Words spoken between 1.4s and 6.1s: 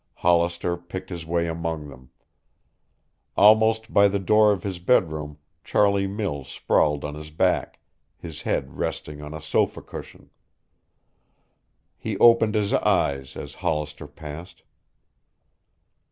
among them. Almost by the door of his bedroom Charlie